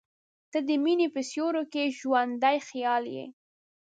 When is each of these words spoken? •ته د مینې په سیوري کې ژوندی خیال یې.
•ته 0.51 0.59
د 0.67 0.69
مینې 0.83 1.07
په 1.15 1.21
سیوري 1.29 1.63
کې 1.71 1.93
ژوندی 1.99 2.57
خیال 2.67 3.03
یې. 3.15 3.25